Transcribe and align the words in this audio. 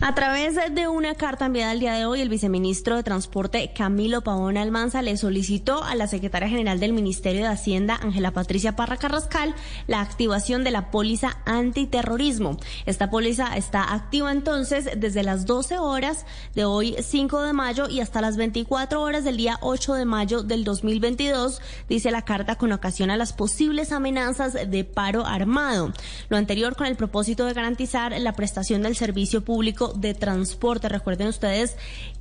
A 0.00 0.14
través 0.14 0.54
de 0.54 0.86
una 0.86 1.16
carta 1.16 1.46
enviada 1.46 1.72
el 1.72 1.80
día 1.80 1.94
de 1.94 2.06
hoy, 2.06 2.20
el 2.20 2.28
viceministro 2.28 2.94
de 2.94 3.02
Transporte 3.02 3.72
Camilo 3.76 4.20
Pavón 4.22 4.56
Almanza 4.56 5.02
le 5.02 5.16
solicitó 5.16 5.82
a 5.82 5.96
la 5.96 6.06
secretaria 6.06 6.48
general 6.48 6.78
del 6.78 6.92
Ministerio 6.92 7.40
de 7.42 7.48
Hacienda, 7.48 7.98
Ángela 8.00 8.30
Patricia 8.30 8.76
Parra 8.76 8.96
Carrascal, 8.96 9.56
la 9.88 10.00
activación 10.00 10.62
de 10.62 10.70
la 10.70 10.92
póliza 10.92 11.38
antiterrorismo. 11.46 12.58
Esta 12.86 13.10
póliza 13.10 13.56
está 13.56 13.92
activa 13.92 14.30
entonces 14.30 14.88
desde 14.98 15.24
las 15.24 15.46
12 15.46 15.78
horas 15.80 16.26
de 16.54 16.64
hoy 16.64 16.94
5 17.02 17.42
de 17.42 17.52
mayo 17.52 17.88
y 17.88 17.98
hasta 17.98 18.20
las 18.20 18.36
24 18.36 19.02
horas 19.02 19.24
del 19.24 19.36
día 19.36 19.58
8 19.62 19.94
de 19.94 20.04
mayo 20.04 20.44
del 20.44 20.62
2022, 20.62 21.60
dice 21.88 22.12
la 22.12 22.22
carta 22.22 22.54
con 22.54 22.70
ocasión 22.70 23.10
a 23.10 23.16
las 23.16 23.32
posibles 23.32 23.90
amenazas 23.90 24.52
de 24.52 24.84
paro 24.84 25.26
armado. 25.26 25.92
Lo 26.28 26.36
anterior 26.36 26.76
con 26.76 26.86
el 26.86 26.94
propósito 26.94 27.46
de 27.46 27.52
garantizar 27.54 28.12
la 28.20 28.34
prestación 28.34 28.82
del 28.82 28.94
servicio 28.94 29.42
público 29.44 29.87
de 29.94 30.14
transporte. 30.14 30.88
Recuerden 30.88 31.28
ustedes 31.28 31.76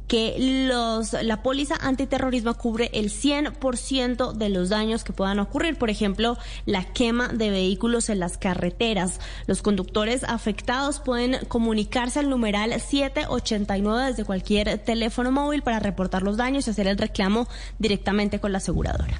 que 0.08 0.66
los, 0.70 1.12
la 1.22 1.44
póliza 1.44 1.76
antiterrorismo 1.82 2.54
cubre 2.54 2.90
el 2.94 3.10
100% 3.12 4.32
de 4.32 4.50
los 4.50 4.70
daños 4.70 5.04
que 5.04 5.12
puedan 5.12 5.40
ocurrir, 5.40 5.76
por 5.78 5.90
ejemplo, 5.90 6.38
la 6.66 6.86
quema 6.86 7.28
de 7.28 7.50
vehículos 7.50 8.08
en 8.10 8.20
las 8.20 8.38
carreteras. 8.38 9.20
Los 9.48 9.62
conductores 9.62 10.24
afectados 10.24 11.02
pueden 11.02 11.40
comunicarse 11.50 12.20
al 12.20 12.30
numeral 12.30 12.72
789 12.80 14.06
desde 14.12 14.24
cualquier 14.24 14.78
teléfono 14.80 15.30
móvil 15.30 15.62
para 15.62 15.80
reportar 15.80 16.22
los 16.24 16.38
daños 16.38 16.68
y 16.68 16.70
hacer 16.70 16.88
el 16.88 16.98
reclamo 16.98 17.48
directamente 17.78 18.40
con 18.40 18.54
la 18.54 18.60
aseguradora. 18.60 19.20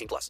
18 0.00 0.08
plus. 0.08 0.28